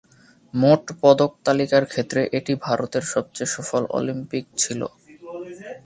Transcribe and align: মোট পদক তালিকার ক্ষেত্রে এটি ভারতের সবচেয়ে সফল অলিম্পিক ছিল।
মোট 0.53 0.83
পদক 1.01 1.31
তালিকার 1.45 1.83
ক্ষেত্রে 1.91 2.21
এটি 2.37 2.53
ভারতের 2.65 3.03
সবচেয়ে 3.13 3.53
সফল 3.55 3.83
অলিম্পিক 3.97 4.45
ছিল। 4.57 4.81